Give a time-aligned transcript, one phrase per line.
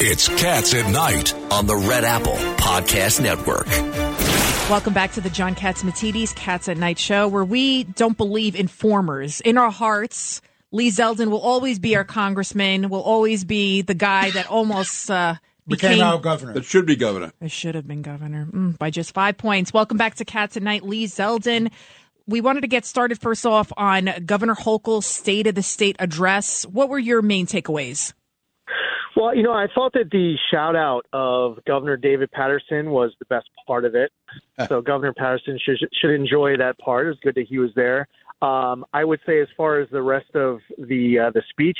[0.00, 3.68] It's Cats at Night on the Red Apple Podcast Network.
[4.68, 8.56] Welcome back to the John Katz Catsimatidis Cats at Night show, where we don't believe
[8.56, 9.40] informers.
[9.40, 10.40] In our hearts,
[10.72, 15.36] Lee Zeldin will always be our congressman, will always be the guy that almost uh,
[15.68, 16.54] became, became our governor.
[16.54, 17.32] That should be governor.
[17.40, 19.72] It should have been governor mm, by just five points.
[19.72, 21.70] Welcome back to Cats at Night, Lee Zeldin.
[22.26, 26.64] We wanted to get started first off on Governor Hochul's State of the State address.
[26.64, 28.12] What were your main takeaways?
[29.16, 33.26] Well, you know, I thought that the shout out of Governor David Paterson was the
[33.26, 34.10] best part of it.
[34.68, 37.06] So Governor Paterson should should enjoy that part.
[37.06, 38.08] It was good that he was there.
[38.42, 41.78] Um, I would say, as far as the rest of the uh, the speech,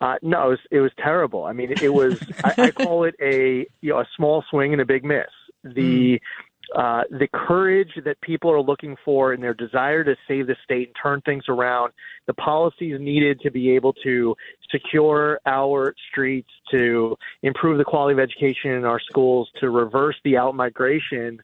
[0.00, 1.44] uh, no, it was, it was terrible.
[1.44, 2.20] I mean, it was.
[2.44, 5.26] I, I call it a you know a small swing and a big miss.
[5.62, 6.20] The
[6.74, 10.88] uh, the courage that people are looking for and their desire to save the state
[10.88, 11.92] and turn things around,
[12.26, 14.34] the policies needed to be able to
[14.70, 20.36] secure our streets, to improve the quality of education in our schools, to reverse the
[20.36, 21.40] out migration.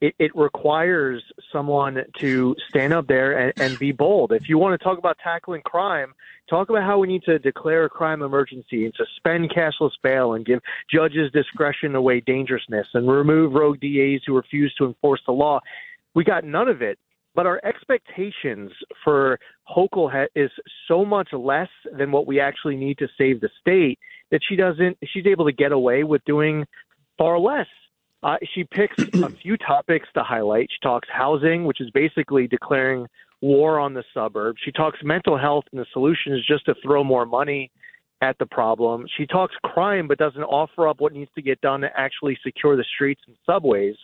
[0.00, 4.32] It, it requires someone to stand up there and, and be bold.
[4.32, 6.12] If you want to talk about tackling crime,
[6.50, 10.44] talk about how we need to declare a crime emergency and suspend cashless bail and
[10.44, 10.60] give
[10.92, 15.60] judges discretion to weigh dangerousness and remove rogue DAs who refuse to enforce the law.
[16.14, 16.98] We got none of it.
[17.34, 18.72] But our expectations
[19.04, 20.50] for Hochul ha- is
[20.88, 23.98] so much less than what we actually need to save the state
[24.30, 24.96] that she doesn't.
[25.04, 26.64] She's able to get away with doing
[27.18, 27.66] far less.
[28.22, 30.68] Uh, she picks a few topics to highlight.
[30.70, 33.06] She talks housing, which is basically declaring
[33.40, 34.58] war on the suburbs.
[34.64, 37.70] She talks mental health, and the solution is just to throw more money
[38.22, 39.06] at the problem.
[39.16, 42.76] She talks crime, but doesn't offer up what needs to get done to actually secure
[42.76, 43.96] the streets and subways.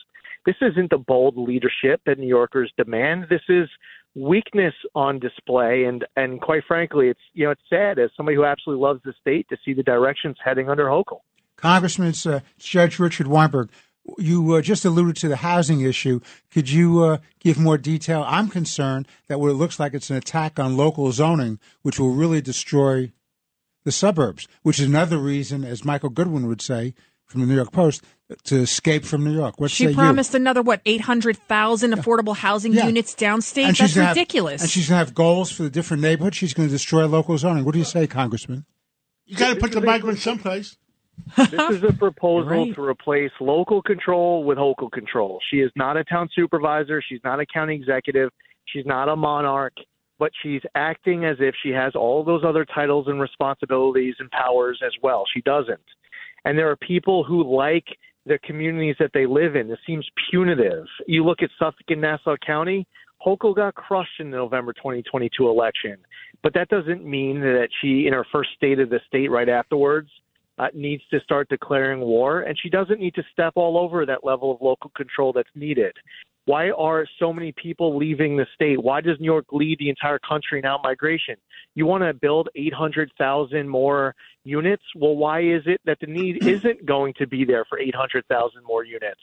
[0.45, 3.27] This isn't the bold leadership that New Yorkers demand.
[3.31, 3.69] This is
[4.15, 8.45] weakness on display, and and quite frankly, it's you know it's sad as somebody who
[8.45, 11.21] absolutely loves the state to see the directions heading under Hochul.
[11.57, 13.71] Congressman uh, Judge Richard Weinberg,
[14.19, 16.21] you uh, just alluded to the housing issue.
[16.51, 18.25] Could you uh, give more detail?
[18.27, 22.11] I'm concerned that what it looks like it's an attack on local zoning, which will
[22.15, 23.13] really destroy
[23.85, 27.73] the suburbs, which is another reason, as Michael Goodwin would say from the New York
[27.73, 28.05] Post,
[28.45, 29.59] to escape from New York.
[29.59, 30.39] What she promised you?
[30.39, 32.87] another what eight hundred thousand affordable housing yeah.
[32.87, 33.65] units downstate.
[33.65, 34.61] And That's ridiculous.
[34.61, 36.37] Have, and she's going to have goals for the different neighborhoods.
[36.37, 37.65] She's going to destroy local zoning.
[37.65, 38.65] What do you say, Congressman?
[39.27, 40.77] You got to put the migrants someplace
[41.37, 42.75] this is a proposal right.
[42.75, 45.41] to replace local control with local control.
[45.51, 47.03] She is not a town supervisor.
[47.07, 48.31] She's not a county executive.
[48.67, 49.75] She's not a monarch,
[50.19, 54.81] but she's acting as if she has all those other titles and responsibilities and powers
[54.85, 55.25] as well.
[55.33, 55.81] She doesn't.
[56.45, 57.87] And there are people who like
[58.27, 59.69] the communities that they live in.
[59.69, 60.87] This seems punitive.
[61.07, 62.87] You look at Suffolk and Nassau County,
[63.25, 65.97] Hochul got crushed in the November 2022 election.
[66.43, 70.09] But that doesn't mean that she, in her first state of the state right afterwards,
[70.63, 74.23] uh, needs to start declaring war, and she doesn't need to step all over that
[74.23, 75.93] level of local control that's needed.
[76.45, 78.81] Why are so many people leaving the state?
[78.81, 81.37] Why does New York lead the entire country in out migration?
[81.75, 84.15] You want to build 800,000 more
[84.45, 84.83] units?
[84.97, 88.85] Well, why is it that the need isn't going to be there for 800,000 more
[88.85, 89.21] units?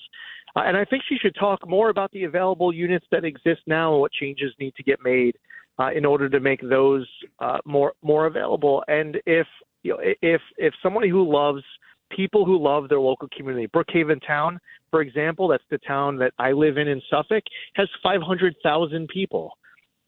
[0.55, 3.93] Uh, and I think she should talk more about the available units that exist now
[3.93, 5.37] and what changes need to get made
[5.77, 7.07] uh, in order to make those
[7.39, 8.83] uh, more more available.
[8.87, 9.47] And if
[9.83, 11.63] you know, if if somebody who loves
[12.11, 14.59] people who love their local community, Brookhaven Town,
[14.91, 17.43] for example, that's the town that I live in in Suffolk,
[17.75, 19.51] has 500,000 people.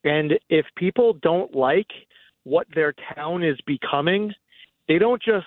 [0.03, 1.87] And if people don't like
[2.43, 4.33] what their town is becoming,
[4.87, 5.45] they don't just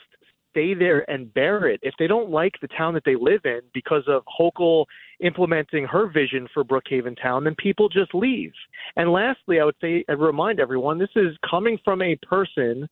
[0.51, 1.81] stay there and bear it.
[1.83, 4.85] If they don't like the town that they live in because of Hochul
[5.21, 8.53] implementing her vision for Brookhaven Town, then people just leave.
[8.95, 12.89] And lastly, I would say, and remind everyone, this is coming from a person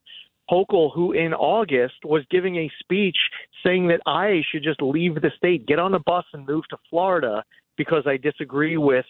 [0.49, 3.17] Hochul, who in August was giving a speech
[3.63, 6.77] saying that I should just leave the state, get on a bus, and move to
[6.89, 7.43] Florida
[7.77, 9.05] because I disagree with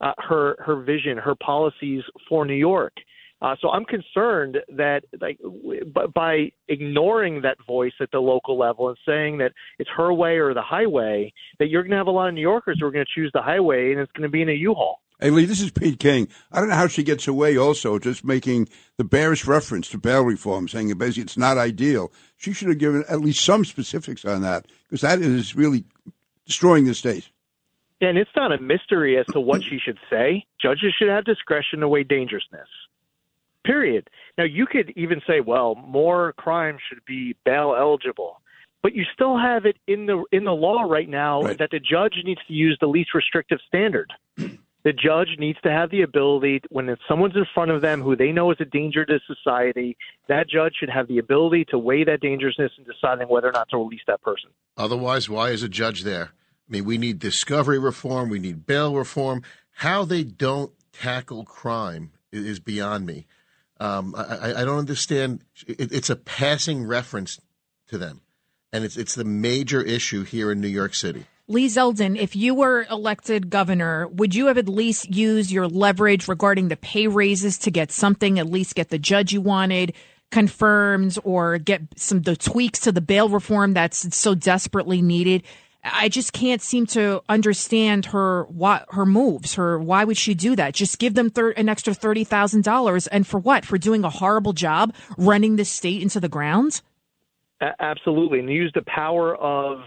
[0.00, 2.92] uh, her her vision, her policies for New York.
[3.40, 5.38] Uh, so I'm concerned that like
[6.12, 10.54] by ignoring that voice at the local level and saying that it's her way or
[10.54, 13.04] the highway, that you're going to have a lot of New Yorkers who are going
[13.04, 15.00] to choose the highway and it's going to be in a U-Haul.
[15.20, 16.28] Hey, Lee, this is Pete King.
[16.52, 18.68] I don't know how she gets away also just making
[18.98, 22.12] the barest reference to bail reform, saying basically it's not ideal.
[22.36, 25.82] She should have given at least some specifics on that because that is really
[26.46, 27.30] destroying the state.
[28.00, 30.46] And it's not a mystery as to what she should say.
[30.62, 32.68] Judges should have discretion to weigh dangerousness.
[33.64, 34.08] Period.
[34.38, 38.40] Now, you could even say, well, more crimes should be bail eligible
[38.80, 41.58] but you still have it in the in the law right now right.
[41.58, 44.12] that the judge needs to use the least restrictive standard.
[44.84, 48.30] The judge needs to have the ability, when someone's in front of them who they
[48.30, 49.96] know is a danger to society,
[50.28, 53.68] that judge should have the ability to weigh that dangerousness and deciding whether or not
[53.70, 54.50] to release that person.
[54.76, 56.30] Otherwise, why is a judge there?
[56.68, 59.42] I mean, we need discovery reform, we need bail reform.
[59.72, 63.26] How they don't tackle crime is beyond me.
[63.80, 65.44] Um, I, I, don't understand.
[65.66, 67.40] It, it's a passing reference
[67.88, 68.22] to them,
[68.72, 71.26] and it's it's the major issue here in New York City.
[71.50, 76.28] Lee Zeldin, if you were elected governor, would you have at least used your leverage
[76.28, 79.94] regarding the pay raises to get something, at least get the judge you wanted
[80.30, 85.42] confirmed or get some the tweaks to the bail reform that's so desperately needed?
[85.82, 89.54] I just can't seem to understand her what her moves.
[89.54, 90.74] Her why would she do that?
[90.74, 93.64] Just give them thir- an extra thirty thousand dollars, and for what?
[93.64, 96.82] For doing a horrible job running the state into the ground?
[97.80, 99.78] Absolutely, and use the power of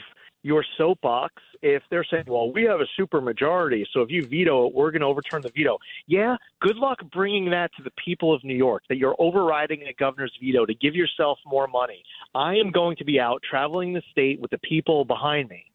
[0.43, 4.67] your soapbox if they're saying, well, we have a super majority, so if you veto
[4.67, 5.77] it, we're going to overturn the veto.
[6.07, 9.93] Yeah, good luck bringing that to the people of New York that you're overriding a
[9.93, 12.03] governor's veto to give yourself more money.
[12.33, 15.65] I am going to be out traveling the state with the people behind me.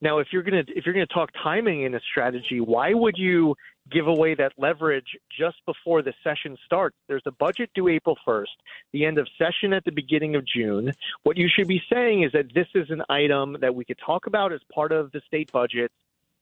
[0.00, 2.92] Now, if you're going to if you're going to talk timing in a strategy, why
[2.92, 3.54] would you
[3.90, 6.96] give away that leverage just before the session starts?
[7.08, 8.46] There's a budget due April 1st,
[8.92, 10.92] the end of session at the beginning of June.
[11.22, 14.26] What you should be saying is that this is an item that we could talk
[14.26, 15.90] about as part of the state budget.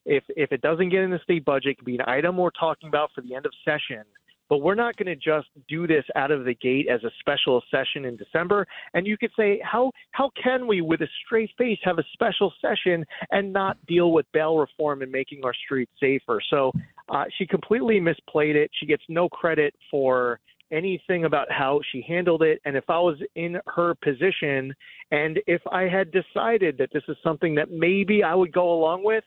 [0.06, 2.50] If if it doesn't get in the state budget, it could be an item we're
[2.50, 4.04] talking about for the end of session
[4.50, 7.62] but we're not going to just do this out of the gate as a special
[7.70, 8.66] session in December.
[8.92, 12.52] And you could say, how how can we, with a straight face, have a special
[12.60, 16.40] session and not deal with bail reform and making our streets safer?
[16.50, 16.72] So
[17.10, 18.70] uh, she completely misplayed it.
[18.78, 20.40] She gets no credit for
[20.72, 22.60] anything about how she handled it.
[22.64, 24.72] And if I was in her position
[25.10, 29.04] and if I had decided that this is something that maybe I would go along
[29.04, 29.24] with,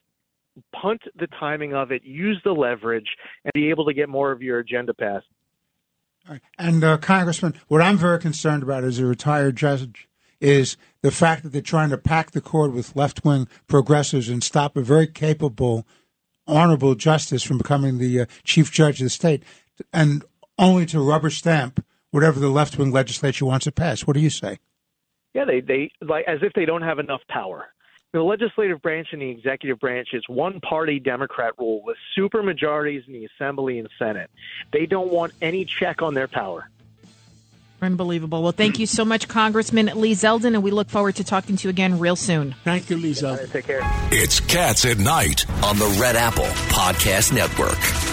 [0.73, 3.07] punt the timing of it, use the leverage,
[3.43, 5.25] and be able to get more of your agenda passed.
[6.57, 10.07] And uh, Congressman, what I'm very concerned about as a retired judge
[10.39, 14.43] is the fact that they're trying to pack the court with left wing progressives and
[14.43, 15.85] stop a very capable,
[16.47, 19.43] honorable justice from becoming the uh, chief judge of the state,
[19.91, 20.23] and
[20.57, 24.05] only to rubber stamp whatever the left wing legislature wants to pass.
[24.05, 24.59] What do you say?
[25.33, 27.67] Yeah, they they like as if they don't have enough power.
[28.13, 33.01] The legislative branch and the executive branch is one party Democrat rule with super majorities
[33.07, 34.29] in the Assembly and Senate.
[34.71, 36.69] They don't want any check on their power.
[37.83, 38.41] Unbelievable.
[38.41, 41.67] Well, thank you so much, Congressman Lee Zeldin, and we look forward to talking to
[41.67, 42.55] you again real soon.
[42.63, 43.51] Thank you, Lee Zeldin.
[43.51, 43.81] Take care.
[44.11, 48.12] It's Cats at Night on the Red Apple Podcast Network.